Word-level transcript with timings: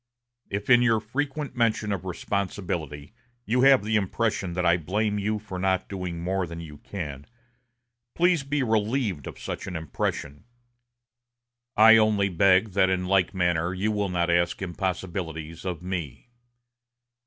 If, 0.49 0.67
in 0.67 0.81
your 0.81 0.99
frequent 0.99 1.55
mention 1.55 1.91
of 1.91 2.05
responsibility, 2.05 3.13
you 3.45 3.61
have 3.61 3.83
the 3.83 3.97
impression 3.97 4.53
that 4.53 4.65
I 4.65 4.75
blame 4.75 5.19
you 5.19 5.37
for 5.37 5.59
not 5.59 5.87
doing 5.87 6.19
more 6.23 6.47
than 6.47 6.59
you 6.59 6.79
can, 6.79 7.27
please 8.15 8.41
be 8.41 8.63
relieved 8.63 9.27
of 9.27 9.37
such 9.39 9.67
impression. 9.67 10.45
I 11.77 11.97
only 11.97 12.29
beg 12.29 12.69
that 12.71 12.89
in 12.89 13.05
like 13.05 13.35
manner 13.35 13.75
you 13.75 13.91
will 13.91 14.09
not 14.09 14.31
ask 14.31 14.59
impossibilities 14.59 15.65
of 15.65 15.83
me. 15.83 16.31